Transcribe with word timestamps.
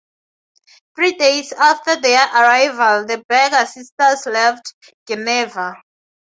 Three 0.95 1.11
days 1.13 1.51
after 1.53 1.95
their 1.95 2.25
arrival, 2.33 3.05
the 3.05 3.23
Beeger 3.29 3.67
sisters 3.67 4.25
left 4.25 4.73
Geneva. 5.07 5.79